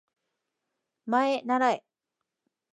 [1.25, 1.83] まえならえ